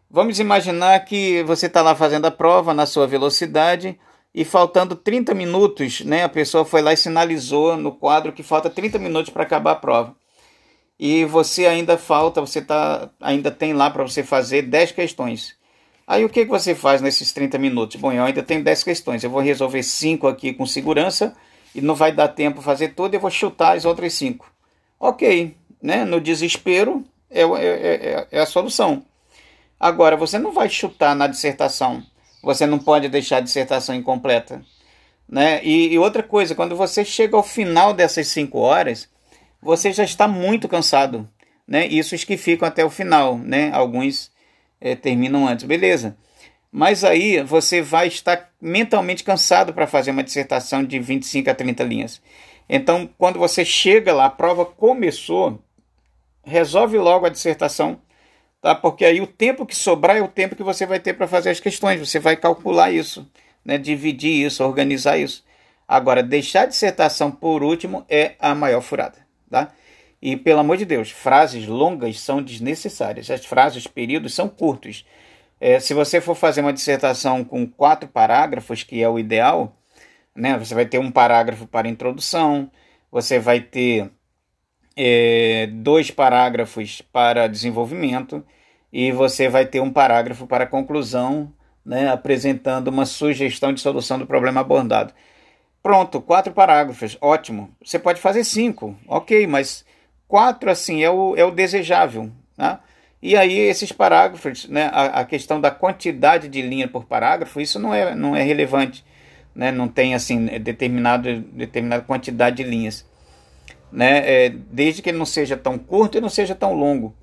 vamos 0.09 0.38
imaginar 0.38 1.05
que 1.05 1.43
você 1.43 1.67
está 1.67 1.83
lá 1.83 1.97
fazendo 1.97 2.26
a 2.26 2.31
prova 2.31 2.73
na 2.73 2.87
sua 2.87 3.05
velocidade 3.09 3.99
e 4.33 4.45
faltando 4.45 4.95
30 4.95 5.35
minutos, 5.35 6.02
né, 6.02 6.23
a 6.23 6.29
pessoa 6.29 6.64
foi 6.64 6.83
lá 6.83 6.93
e 6.93 6.97
sinalizou 6.97 7.76
no 7.76 7.90
quadro 7.90 8.33
que 8.33 8.45
falta 8.45 8.71
30 8.71 8.97
minutos 9.00 9.33
para 9.33 9.43
acabar 9.43 9.73
a 9.73 9.75
prova 9.75 10.20
e 11.02 11.25
você 11.25 11.64
ainda 11.64 11.97
falta, 11.97 12.42
você 12.42 12.61
tá, 12.61 13.09
ainda 13.23 13.50
tem 13.50 13.73
lá 13.73 13.88
para 13.88 14.02
você 14.02 14.23
fazer 14.23 14.61
10 14.61 14.92
questões. 14.92 15.57
Aí 16.07 16.26
o 16.26 16.28
que, 16.28 16.45
que 16.45 16.50
você 16.50 16.75
faz 16.75 17.00
nesses 17.00 17.33
30 17.33 17.57
minutos? 17.57 17.99
Bom, 17.99 18.12
eu 18.12 18.23
ainda 18.23 18.42
tenho 18.42 18.62
10 18.62 18.85
questões, 18.85 19.25
eu 19.25 19.30
vou 19.30 19.40
resolver 19.40 19.83
5 19.83 20.28
aqui 20.28 20.52
com 20.52 20.66
segurança 20.66 21.35
e 21.75 21.80
não 21.80 21.95
vai 21.95 22.12
dar 22.12 22.28
tempo 22.28 22.61
fazer 22.61 22.88
tudo, 22.88 23.14
eu 23.14 23.21
vou 23.21 23.30
chutar 23.30 23.78
as 23.78 23.87
outras 23.87 24.12
5. 24.12 24.47
Ok, 25.00 25.57
né? 25.83 26.04
no 26.04 26.21
desespero 26.21 27.02
é, 27.30 27.45
é, 27.45 27.47
é, 27.47 28.26
é 28.30 28.40
a 28.40 28.45
solução. 28.45 29.02
Agora, 29.78 30.19
você 30.19 30.38
não 30.38 30.52
vai 30.52 30.69
chutar 30.69 31.16
na 31.16 31.26
dissertação, 31.26 32.02
você 32.42 32.66
não 32.66 32.78
pode 32.78 33.09
deixar 33.09 33.38
a 33.38 33.40
dissertação 33.40 33.95
incompleta. 33.95 34.62
Né? 35.26 35.64
E, 35.64 35.95
e 35.95 35.99
outra 35.99 36.23
coisa, 36.23 36.54
quando 36.54 36.76
você 36.76 37.07
chega 37.07 37.38
ao 37.38 37.42
final 37.42 37.95
dessas 37.95 38.26
5 38.26 38.59
horas, 38.59 39.09
você 39.61 39.93
já 39.93 40.05
está 40.05 40.26
muito 40.26 40.69
cansado, 40.69 41.29
né? 41.67 41.87
Isso 41.87 42.14
os 42.14 42.25
que 42.25 42.37
ficam 42.37 42.67
até 42.67 42.85
o 42.85 42.90
final, 42.90 43.38
né? 43.38 43.71
Alguns 43.73 44.31
é, 44.81 44.95
terminam 44.95 45.47
antes. 45.47 45.64
Beleza. 45.64 46.17
Mas 46.73 47.02
aí 47.05 47.43
você 47.43 47.83
vai 47.83 48.07
estar 48.09 48.50
mentalmente 48.61 49.25
cansado 49.25 49.73
para 49.73 49.87
fazer 49.87 50.12
uma 50.12 50.23
dissertação 50.23 50.85
de 50.85 50.99
25 50.99 51.50
a 51.50 51.55
30 51.55 51.83
linhas. 51.83 52.23
Então, 52.69 53.11
quando 53.19 53.38
você 53.38 53.64
chega 53.64 54.14
lá, 54.14 54.26
a 54.26 54.31
prova 54.31 54.64
começou, 54.64 55.61
resolve 56.45 56.97
logo 56.99 57.26
a 57.26 57.29
dissertação, 57.29 58.00
tá? 58.62 58.75
Porque 58.75 59.05
aí 59.05 59.21
o 59.21 59.26
tempo 59.26 59.67
que 59.67 59.75
sobrar 59.75 60.17
é 60.17 60.23
o 60.23 60.29
tempo 60.29 60.55
que 60.55 60.62
você 60.62 60.87
vai 60.87 61.00
ter 61.00 61.14
para 61.14 61.26
fazer 61.26 61.50
as 61.50 61.59
questões. 61.59 61.99
Você 61.99 62.21
vai 62.21 62.37
calcular 62.37 62.93
isso, 62.93 63.29
né? 63.64 63.76
Dividir 63.76 64.47
isso, 64.47 64.64
organizar 64.64 65.19
isso. 65.19 65.45
Agora, 65.88 66.23
deixar 66.23 66.62
a 66.62 66.67
dissertação 66.67 67.33
por 67.33 67.64
último 67.64 68.07
é 68.09 68.37
a 68.38 68.55
maior 68.55 68.81
furada, 68.81 69.19
tá? 69.50 69.73
E 70.23 70.37
pelo 70.37 70.61
amor 70.61 70.76
de 70.76 70.85
Deus, 70.85 71.11
frases 71.11 71.66
longas 71.66 72.21
são 72.21 72.42
desnecessárias. 72.42 73.30
As 73.30 73.45
frases, 73.45 73.87
períodos 73.87 74.35
são 74.35 74.49
curtos. 74.49 75.04
É, 75.61 75.80
se 75.80 75.95
você 75.95 76.21
for 76.21 76.35
fazer 76.35 76.61
uma 76.61 76.73
dissertação 76.73 77.45
com 77.45 77.66
quatro 77.66 78.09
parágrafos, 78.09 78.83
que 78.83 79.02
é 79.02 79.09
o 79.09 79.19
ideal, 79.19 79.76
né, 80.35 80.57
você 80.59 80.75
vai 80.75 80.87
ter 80.87 80.99
um 80.99 81.11
parágrafo 81.11 81.66
para 81.66 81.88
introdução, 81.88 82.71
você 83.11 83.38
vai 83.38 83.61
ter 83.61 84.11
é, 84.97 85.66
dois 85.73 86.11
parágrafos 86.11 87.02
para 87.12 87.47
desenvolvimento 87.47 88.45
e 88.92 89.12
você 89.12 89.49
vai 89.49 89.66
ter 89.66 89.80
um 89.80 89.92
parágrafo 89.92 90.47
para 90.47 90.66
conclusão, 90.66 91.52
né, 91.85 92.09
apresentando 92.11 92.88
uma 92.88 93.07
sugestão 93.07 93.73
de 93.73 93.80
solução 93.80 94.19
do 94.19 94.26
problema 94.26 94.61
abordado. 94.61 95.14
Pronto, 95.83 96.21
quatro 96.21 96.53
parágrafos, 96.53 97.17
ótimo. 97.21 97.71
Você 97.83 97.99
pode 97.99 98.21
fazer 98.21 98.45
cinco, 98.45 98.97
ok, 99.09 99.47
mas 99.47 99.85
quatro 100.29 100.71
assim 100.71 101.03
é 101.03 101.11
o, 101.11 101.35
é 101.37 101.45
o 101.45 101.51
desejável. 101.51 102.31
Né? 102.57 102.79
E 103.23 103.37
aí 103.37 103.59
esses 103.59 103.91
parágrafos, 103.91 104.69
né, 104.69 104.91
a, 104.93 105.21
a, 105.21 105.25
questão 105.25 105.61
da 105.61 105.71
quantidade 105.71 106.49
de 106.49 106.63
linha 106.63 106.89
por 106.89 107.05
parágrafo, 107.05 107.61
isso 107.61 107.79
não 107.79 107.95
é, 107.95 108.15
não 108.15 108.35
é 108.35 108.43
relevante, 108.43 109.05
né, 109.55 109.71
não 109.71 109.89
tem 109.89 110.15
assim 110.15 110.47
determinado, 110.59 111.41
determinada 111.41 112.03
quantidade 112.03 112.57
de 112.57 112.63
linhas, 112.63 113.07
né, 113.93 114.47
é, 114.47 114.49
desde 114.49 115.03
que 115.03 115.11
ele 115.11 115.19
não 115.19 115.27
seja 115.27 115.55
tão 115.55 115.79
curto 115.79 116.17
e 116.17 116.21
não 116.21 116.31
seja 116.31 116.55
tão 116.55 116.73
longo, 116.73 117.15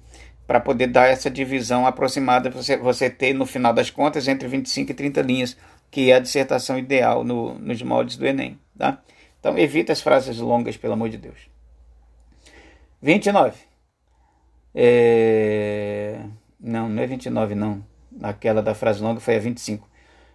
para 0.45 0.59
poder 0.59 0.87
dar 0.87 1.07
essa 1.07 1.31
divisão 1.31 1.87
aproximada, 1.87 2.49
você, 2.49 2.77
você 2.77 3.09
ter 3.09 3.33
no 3.33 3.45
final 3.45 3.73
das 3.73 3.89
contas 3.89 4.27
entre 4.27 4.47
25 4.47 4.91
e 4.91 4.93
30 4.93 5.21
linhas, 5.21 5.57
que 5.89 6.11
é 6.11 6.15
a 6.15 6.19
dissertação 6.19 6.77
ideal 6.77 7.23
no, 7.23 7.55
nos 7.55 7.81
moldes 7.81 8.17
do 8.17 8.25
Enem. 8.25 8.59
Tá? 8.77 9.01
Então 9.39 9.57
evita 9.57 9.93
as 9.93 10.01
frases 10.01 10.39
longas, 10.39 10.77
pelo 10.77 10.93
amor 10.93 11.09
de 11.09 11.17
Deus. 11.17 11.49
29. 13.01 13.57
É... 14.73 16.19
Não, 16.59 16.89
não 16.89 17.01
é 17.01 17.07
29, 17.07 17.55
não. 17.55 17.83
Aquela 18.21 18.61
da 18.61 18.73
frase 18.73 19.01
longa 19.01 19.19
foi 19.19 19.35
a 19.35 19.39
25. 19.39 19.87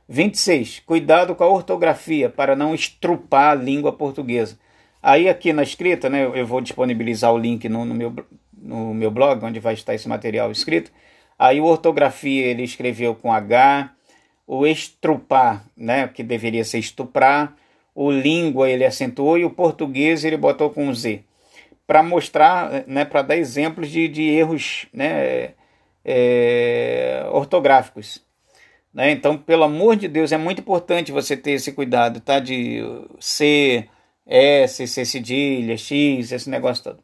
26. 0.09 0.81
Cuidado 0.81 1.35
com 1.35 1.45
a 1.45 1.49
ortografia 1.49 2.29
para 2.29 2.55
não 2.55 2.75
estrupar 2.75 3.53
a 3.53 3.55
língua 3.55 3.93
portuguesa. 3.93 4.59
Aí 5.03 5.29
aqui 5.29 5.53
na 5.53 5.63
escrita, 5.63 6.09
né, 6.09 6.25
eu 6.25 6.47
vou 6.47 6.61
disponibilizar 6.61 7.33
o 7.33 7.39
link 7.39 7.69
no, 7.69 7.85
no, 7.85 7.95
meu, 7.95 8.15
no 8.57 8.95
meu 8.95 9.11
blog, 9.11 9.45
onde 9.45 9.59
vai 9.59 9.75
estar 9.75 9.95
esse 9.95 10.09
material 10.09 10.51
escrito. 10.53 10.93
Aí 11.39 11.61
o 11.61 11.65
ortografia 11.65 12.47
ele 12.47 12.63
escreveu 12.63 13.15
com 13.15 13.33
H, 13.33 13.93
o 14.55 14.67
estrupar, 14.67 15.65
né, 15.75 16.09
que 16.09 16.23
deveria 16.23 16.63
ser 16.63 16.79
estuprar, 16.79 17.57
o 17.95 18.11
língua 18.11 18.69
ele 18.69 18.85
acentuou 18.85 19.39
e 19.39 19.47
o 19.47 19.51
português 19.51 20.25
ele 20.25 20.37
botou 20.37 20.69
com 20.69 20.93
Z 20.93 21.25
para 21.87 22.03
mostrar, 22.03 22.85
né, 22.87 23.03
para 23.07 23.23
dar 23.23 23.37
exemplos 23.37 23.89
de, 23.91 24.09
de 24.09 24.23
erros 24.23 24.87
né, 24.93 25.53
é, 26.05 27.25
ortográficos. 27.33 28.23
Né? 28.93 29.11
Então, 29.13 29.39
pelo 29.39 29.65
amor 29.65 29.97
de 29.97 30.07
Deus, 30.07 30.33
é 30.33 30.37
muito 30.37 30.61
importante 30.61 31.13
você 31.13 31.35
ter 31.35 31.53
esse 31.53 31.73
cuidado, 31.73 32.21
tá? 32.21 32.39
De 32.39 32.83
C, 33.19 33.89
S, 34.27 34.87
C 34.87 35.05
cedilha, 35.07 35.79
X, 35.79 36.31
esse 36.31 36.51
negócio 36.51 36.85
todo. 36.85 37.03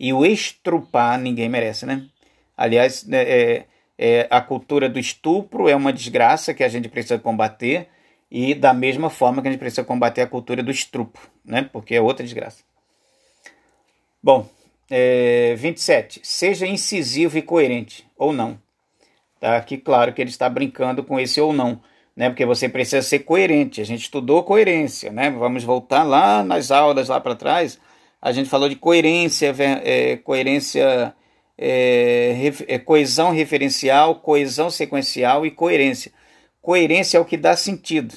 E 0.00 0.12
o 0.12 0.26
estrupar 0.26 1.16
ninguém 1.16 1.48
merece, 1.48 1.86
né? 1.86 2.06
Aliás, 2.56 3.04
né, 3.06 3.22
é, 3.22 3.64
é, 4.04 4.26
a 4.28 4.40
cultura 4.40 4.88
do 4.88 4.98
estupro 4.98 5.68
é 5.68 5.76
uma 5.76 5.92
desgraça 5.92 6.52
que 6.52 6.64
a 6.64 6.68
gente 6.68 6.88
precisa 6.88 7.20
combater 7.20 7.86
e 8.28 8.52
da 8.52 8.74
mesma 8.74 9.08
forma 9.08 9.40
que 9.40 9.46
a 9.46 9.50
gente 9.52 9.60
precisa 9.60 9.84
combater 9.84 10.22
a 10.22 10.26
cultura 10.26 10.60
do 10.60 10.72
estrupo, 10.72 11.20
né? 11.44 11.68
Porque 11.72 11.94
é 11.94 12.00
outra 12.00 12.24
desgraça. 12.24 12.64
Bom, 14.20 14.48
é, 14.90 15.54
27. 15.56 16.20
Seja 16.24 16.66
incisivo 16.66 17.38
e 17.38 17.42
coerente, 17.42 18.04
ou 18.18 18.32
não. 18.32 18.58
Tá 19.38 19.56
aqui 19.56 19.76
claro 19.78 20.12
que 20.12 20.20
ele 20.20 20.30
está 20.30 20.48
brincando 20.48 21.04
com 21.04 21.20
esse 21.20 21.40
ou 21.40 21.52
não, 21.52 21.80
né? 22.16 22.28
Porque 22.28 22.44
você 22.44 22.68
precisa 22.68 23.02
ser 23.02 23.20
coerente. 23.20 23.80
A 23.80 23.84
gente 23.84 24.00
estudou 24.00 24.42
coerência, 24.42 25.12
né? 25.12 25.30
Vamos 25.30 25.62
voltar 25.62 26.02
lá 26.02 26.42
nas 26.42 26.72
aulas 26.72 27.08
lá 27.08 27.20
para 27.20 27.36
trás. 27.36 27.78
A 28.20 28.32
gente 28.32 28.50
falou 28.50 28.68
de 28.68 28.74
coerência, 28.74 29.54
é, 29.84 30.16
coerência, 30.16 31.14
é, 31.56 32.34
é, 32.66 32.78
coesão 32.78 33.30
referencial, 33.30 34.16
coesão 34.16 34.70
sequencial 34.70 35.46
e 35.46 35.50
coerência. 35.50 36.12
Coerência 36.60 37.18
é 37.18 37.20
o 37.20 37.24
que 37.24 37.36
dá 37.36 37.56
sentido, 37.56 38.14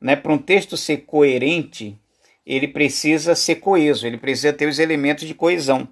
né? 0.00 0.16
Para 0.16 0.32
um 0.32 0.38
texto 0.38 0.76
ser 0.76 0.98
coerente, 0.98 1.98
ele 2.46 2.68
precisa 2.68 3.34
ser 3.34 3.56
coeso, 3.56 4.06
ele 4.06 4.18
precisa 4.18 4.52
ter 4.52 4.66
os 4.66 4.78
elementos 4.78 5.26
de 5.26 5.34
coesão. 5.34 5.88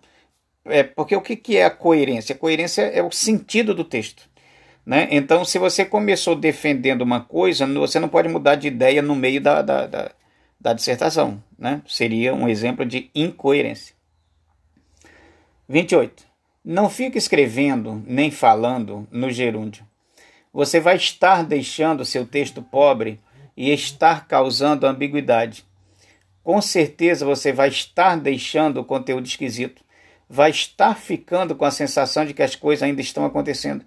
É, 0.64 0.82
porque 0.82 1.16
o 1.16 1.22
que, 1.22 1.36
que 1.36 1.56
é 1.56 1.64
a 1.64 1.70
coerência? 1.70 2.34
A 2.34 2.38
coerência 2.38 2.82
é 2.82 3.02
o 3.02 3.10
sentido 3.10 3.74
do 3.74 3.84
texto. 3.84 4.28
Né? 4.84 5.08
Então, 5.10 5.44
se 5.44 5.58
você 5.58 5.84
começou 5.84 6.34
defendendo 6.34 7.02
uma 7.02 7.20
coisa, 7.20 7.66
você 7.66 7.98
não 7.98 8.08
pode 8.08 8.28
mudar 8.28 8.56
de 8.56 8.68
ideia 8.68 9.02
no 9.02 9.14
meio 9.14 9.40
da, 9.40 9.62
da, 9.62 9.86
da, 9.86 10.12
da 10.60 10.72
dissertação. 10.72 11.42
Né? 11.58 11.82
Seria 11.86 12.34
um 12.34 12.48
exemplo 12.48 12.84
de 12.84 13.10
incoerência. 13.14 13.94
28. 15.68 16.29
Não 16.64 16.90
fique 16.90 17.18
escrevendo 17.18 18.02
nem 18.06 18.30
falando 18.30 19.08
no 19.10 19.30
gerúndio. 19.30 19.84
Você 20.52 20.80
vai 20.80 20.96
estar 20.96 21.44
deixando 21.44 22.04
seu 22.04 22.26
texto 22.26 22.62
pobre 22.62 23.20
e 23.56 23.70
estar 23.70 24.26
causando 24.26 24.86
ambiguidade 24.86 25.64
com 26.42 26.60
certeza 26.60 27.24
você 27.24 27.52
vai 27.52 27.68
estar 27.68 28.16
deixando 28.16 28.80
o 28.80 28.84
conteúdo 28.84 29.26
esquisito, 29.26 29.84
vai 30.28 30.50
estar 30.50 30.96
ficando 30.96 31.54
com 31.54 31.64
a 31.64 31.70
sensação 31.70 32.24
de 32.24 32.34
que 32.34 32.42
as 32.42 32.56
coisas 32.56 32.82
ainda 32.82 33.00
estão 33.00 33.24
acontecendo. 33.24 33.84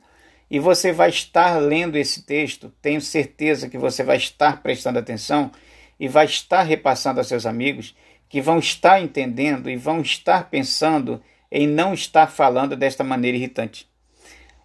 E 0.49 0.59
você 0.59 0.91
vai 0.91 1.09
estar 1.09 1.57
lendo 1.57 1.97
esse 1.97 2.23
texto, 2.23 2.71
tenho 2.81 3.01
certeza 3.01 3.69
que 3.69 3.77
você 3.77 4.03
vai 4.03 4.17
estar 4.17 4.61
prestando 4.61 4.99
atenção 4.99 5.51
e 5.99 6.07
vai 6.07 6.25
estar 6.25 6.61
repassando 6.63 7.19
a 7.19 7.23
seus 7.23 7.45
amigos 7.45 7.95
que 8.29 8.41
vão 8.41 8.59
estar 8.59 9.01
entendendo 9.01 9.69
e 9.69 9.75
vão 9.75 10.01
estar 10.01 10.49
pensando 10.49 11.21
em 11.53 11.67
não 11.67 11.93
estar 11.93 12.25
falando 12.25 12.75
desta 12.75 13.03
maneira 13.03 13.37
irritante. 13.37 13.87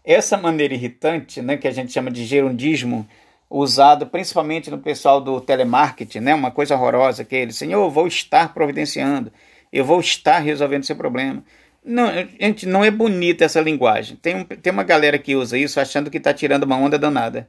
Essa 0.03 0.39
maneira 0.39 0.73
irritante, 0.73 1.43
né, 1.43 1.59
que 1.59 1.69
a 1.69 1.71
gente 1.71 1.93
chama 1.93 2.11
de 2.11 2.25
gerundismo, 2.25 3.07
usado 3.51 4.07
principalmente 4.07 4.71
no 4.71 4.79
pessoal 4.79 5.21
do 5.21 5.39
telemarketing, 5.39 6.21
né? 6.21 6.35
Uma 6.35 6.51
coisa 6.51 6.75
horrorosa 6.75 7.25
que 7.27 7.37
ele, 7.37 7.53
Senhor, 7.53 7.85
eu 7.85 7.91
vou 7.91 8.07
estar 8.07 8.55
providenciando, 8.55 9.31
eu 9.71 9.85
vou 9.85 10.01
estar 10.01 10.39
resolvendo 10.39 10.85
seu 10.85 10.97
problema. 10.97 11.45
Não, 11.85 12.09
gente, 12.41 12.67
não 12.67 12.83
é 12.83 12.91
bonita 12.91 13.45
essa 13.45 13.61
linguagem. 13.61 14.17
Tem, 14.17 14.35
um, 14.35 14.45
tem 14.45 14.73
uma 14.73 14.83
galera 14.83 15.19
que 15.19 15.37
usa 15.37 15.59
isso 15.59 15.79
achando 15.79 16.11
que 16.11 16.17
está 16.17 16.33
tirando 16.33 16.65
uma 16.65 16.77
onda 16.77 16.99
danada. 16.99 17.49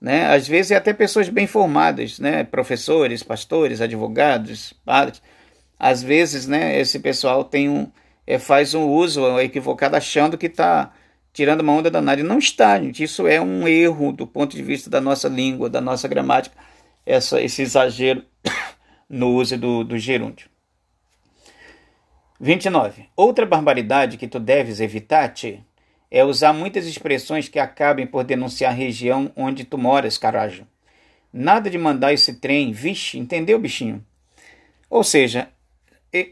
Né? 0.00 0.26
Às 0.26 0.46
vezes 0.46 0.70
é 0.70 0.76
até 0.76 0.92
pessoas 0.92 1.28
bem 1.28 1.46
formadas, 1.46 2.20
né? 2.20 2.44
professores, 2.44 3.22
pastores, 3.24 3.80
advogados, 3.80 4.72
padres. 4.84 5.20
Às 5.78 6.02
vezes 6.04 6.46
né, 6.46 6.78
esse 6.80 7.00
pessoal 7.00 7.44
tem 7.44 7.68
um, 7.68 7.90
é, 8.26 8.38
faz 8.38 8.74
um 8.74 8.86
uso 8.88 9.38
equivocado 9.38 9.96
achando 9.96 10.36
que 10.36 10.46
está 10.46 10.92
tirando 11.32 11.60
uma 11.60 11.72
onda 11.72 11.90
danada. 11.90 12.20
E 12.20 12.24
não 12.24 12.38
está, 12.38 12.80
gente. 12.80 13.02
Isso 13.02 13.26
é 13.26 13.40
um 13.40 13.68
erro 13.68 14.12
do 14.12 14.26
ponto 14.26 14.56
de 14.56 14.62
vista 14.62 14.90
da 14.90 15.00
nossa 15.00 15.28
língua, 15.28 15.70
da 15.70 15.80
nossa 15.80 16.08
gramática, 16.08 16.56
essa, 17.04 17.40
esse 17.40 17.62
exagero 17.62 18.24
no 19.08 19.34
uso 19.34 19.56
do, 19.56 19.84
do 19.84 19.98
gerúndio. 19.98 20.48
29. 22.40 23.08
Outra 23.16 23.46
barbaridade 23.46 24.16
que 24.16 24.28
tu 24.28 24.40
deves 24.40 24.80
evitar-te 24.80 25.64
é 26.10 26.24
usar 26.24 26.52
muitas 26.52 26.86
expressões 26.86 27.48
que 27.48 27.58
acabem 27.58 28.06
por 28.06 28.24
denunciar 28.24 28.72
a 28.72 28.74
região 28.74 29.30
onde 29.36 29.64
tu 29.64 29.78
moras, 29.78 30.18
carajo. 30.18 30.66
Nada 31.32 31.68
de 31.68 31.78
mandar 31.78 32.12
esse 32.12 32.34
trem, 32.34 32.72
vixe, 32.72 33.18
entendeu, 33.18 33.58
bichinho? 33.58 34.04
Ou 34.88 35.02
seja, 35.02 35.48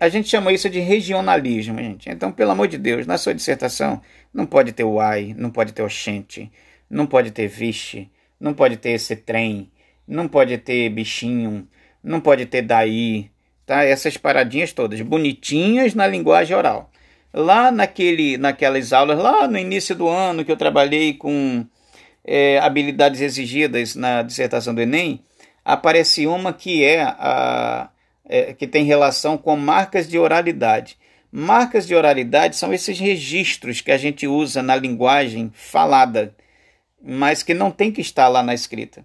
a 0.00 0.08
gente 0.08 0.28
chama 0.28 0.52
isso 0.52 0.68
de 0.68 0.80
regionalismo, 0.80 1.78
gente. 1.78 2.08
Então, 2.10 2.30
pelo 2.32 2.50
amor 2.50 2.68
de 2.68 2.78
Deus, 2.78 3.06
na 3.06 3.18
sua 3.18 3.34
dissertação 3.34 4.00
não 4.32 4.46
pode 4.46 4.72
ter 4.72 4.84
o 4.84 5.00
ai, 5.00 5.34
não 5.36 5.50
pode 5.50 5.72
ter 5.72 5.82
o 5.82 5.88
xente, 5.88 6.50
não 6.88 7.06
pode 7.06 7.30
ter 7.30 7.48
vixe, 7.48 8.10
não 8.38 8.54
pode 8.54 8.76
ter 8.76 8.90
esse 8.90 9.16
trem, 9.16 9.70
não 10.06 10.28
pode 10.28 10.58
ter 10.58 10.88
bichinho, 10.90 11.66
não 12.02 12.20
pode 12.20 12.46
ter 12.46 12.62
daí, 12.62 13.30
tá? 13.64 13.84
Essas 13.84 14.16
paradinhas 14.16 14.72
todas 14.72 15.00
bonitinhas 15.00 15.94
na 15.94 16.06
linguagem 16.06 16.56
oral. 16.56 16.90
Lá 17.32 17.70
naquele, 17.70 18.36
naquelas 18.36 18.92
aulas, 18.92 19.18
lá 19.18 19.48
no 19.48 19.58
início 19.58 19.94
do 19.94 20.08
ano 20.08 20.44
que 20.44 20.52
eu 20.52 20.56
trabalhei 20.56 21.14
com 21.14 21.66
é, 22.24 22.58
habilidades 22.58 23.20
exigidas 23.20 23.94
na 23.96 24.22
dissertação 24.22 24.74
do 24.74 24.80
Enem, 24.80 25.24
aparece 25.64 26.26
uma 26.26 26.52
que 26.52 26.84
é 26.84 27.02
a 27.02 27.88
é, 28.24 28.52
que 28.52 28.66
tem 28.66 28.84
relação 28.84 29.36
com 29.36 29.56
marcas 29.56 30.08
de 30.08 30.18
oralidade. 30.18 30.98
Marcas 31.30 31.86
de 31.86 31.94
oralidade 31.94 32.56
são 32.56 32.72
esses 32.72 32.98
registros 32.98 33.80
que 33.80 33.90
a 33.90 33.96
gente 33.96 34.26
usa 34.26 34.62
na 34.62 34.76
linguagem 34.76 35.50
falada, 35.52 36.34
mas 37.02 37.42
que 37.42 37.52
não 37.52 37.70
tem 37.70 37.90
que 37.90 38.00
estar 38.00 38.28
lá 38.28 38.42
na 38.42 38.54
escrita. 38.54 39.04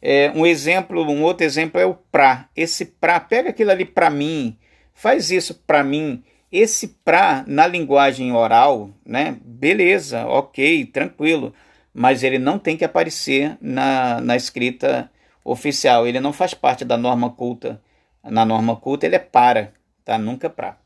É, 0.00 0.32
um 0.34 0.44
exemplo, 0.44 1.02
um 1.02 1.22
outro 1.22 1.46
exemplo 1.46 1.80
é 1.80 1.86
o 1.86 1.94
pra. 1.94 2.48
Esse 2.56 2.84
pra, 2.84 3.20
pega 3.20 3.50
aquilo 3.50 3.70
ali 3.70 3.84
para 3.84 4.10
mim, 4.10 4.58
faz 4.92 5.30
isso 5.30 5.54
para 5.66 5.82
mim. 5.82 6.22
Esse 6.50 6.88
pra 7.04 7.44
na 7.46 7.66
linguagem 7.66 8.32
oral, 8.32 8.90
né? 9.06 9.38
Beleza, 9.42 10.26
ok, 10.26 10.84
tranquilo, 10.86 11.54
mas 11.94 12.22
ele 12.22 12.38
não 12.38 12.58
tem 12.58 12.76
que 12.76 12.84
aparecer 12.84 13.56
na, 13.60 14.20
na 14.20 14.36
escrita 14.36 15.10
oficial. 15.44 16.06
Ele 16.06 16.20
não 16.20 16.32
faz 16.32 16.52
parte 16.52 16.84
da 16.84 16.96
norma 16.98 17.30
culta. 17.30 17.80
Na 18.24 18.44
norma 18.44 18.76
culta 18.76 19.06
ele 19.06 19.16
é 19.16 19.18
para, 19.18 19.72
tá? 20.04 20.18
Nunca 20.18 20.48
para. 20.48 20.76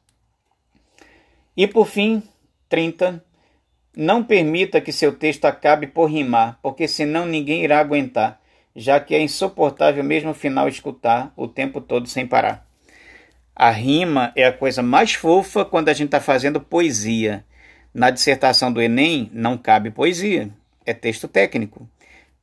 E 1.57 1.67
por 1.67 1.87
fim, 1.87 2.23
30. 2.69 3.25
Não 3.97 4.23
permita 4.23 4.81
que 4.81 4.93
seu 4.93 5.15
texto 5.15 5.47
acabe 5.47 5.87
por 5.87 6.07
rimar, 6.07 6.59
porque 6.63 6.87
senão 6.87 7.25
ninguém 7.25 7.65
irá 7.65 7.81
aguentar 7.81 8.41
já 8.77 9.01
que 9.01 9.15
é 9.15 9.21
insuportável 9.21 10.05
mesmo 10.05 10.31
o 10.31 10.35
final 10.35 10.69
escutar 10.69 11.33
o 11.35 11.49
tempo 11.49 11.81
todo 11.81 12.07
sem 12.07 12.27
parar. 12.27 12.67
A 13.55 13.71
rima 13.71 14.33
é 14.37 14.45
a 14.45 14.53
coisa 14.53 14.83
mais 14.83 15.15
fofa 15.15 15.65
quando 15.65 15.89
a 15.89 15.95
gente 15.95 16.09
está 16.09 16.21
fazendo 16.21 16.61
poesia. 16.61 17.43
Na 17.95 18.11
dissertação 18.11 18.71
do 18.71 18.83
Enem 18.83 19.31
não 19.33 19.57
cabe 19.57 19.91
poesia, 19.91 20.51
é 20.85 20.93
texto 20.93 21.27
técnico. 21.27 21.89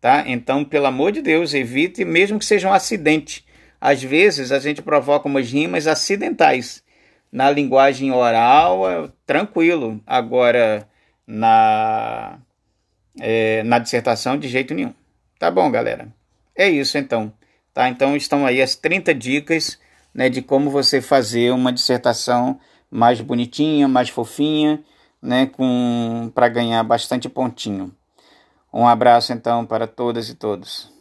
Tá? 0.01 0.23
Então, 0.25 0.65
pelo 0.65 0.87
amor 0.87 1.11
de 1.11 1.21
Deus, 1.21 1.53
evite, 1.53 2.03
mesmo 2.03 2.39
que 2.39 2.45
seja 2.45 2.67
um 2.67 2.73
acidente. 2.73 3.45
Às 3.85 4.01
vezes 4.01 4.53
a 4.53 4.59
gente 4.59 4.81
provoca 4.81 5.27
umas 5.27 5.51
rimas 5.51 5.87
acidentais. 5.87 6.81
Na 7.29 7.51
linguagem 7.51 8.13
oral, 8.13 8.89
é 8.89 9.09
tranquilo. 9.25 9.99
Agora, 10.07 10.87
na, 11.27 12.39
é, 13.19 13.61
na 13.63 13.79
dissertação, 13.79 14.37
de 14.37 14.47
jeito 14.47 14.73
nenhum. 14.73 14.93
Tá 15.37 15.51
bom, 15.51 15.69
galera? 15.69 16.07
É 16.55 16.69
isso 16.69 16.97
então. 16.97 17.33
Tá? 17.73 17.89
Então 17.89 18.15
estão 18.15 18.45
aí 18.45 18.61
as 18.61 18.73
30 18.73 19.13
dicas 19.13 19.77
né, 20.13 20.29
de 20.29 20.41
como 20.41 20.69
você 20.69 21.01
fazer 21.01 21.51
uma 21.51 21.73
dissertação 21.73 22.57
mais 22.89 23.19
bonitinha, 23.19 23.85
mais 23.85 24.07
fofinha, 24.07 24.81
né, 25.21 25.47
com 25.47 26.31
para 26.33 26.47
ganhar 26.47 26.81
bastante 26.83 27.27
pontinho. 27.27 27.93
Um 28.71 28.87
abraço 28.87 29.33
então 29.33 29.65
para 29.65 29.87
todas 29.87 30.29
e 30.29 30.35
todos. 30.35 30.92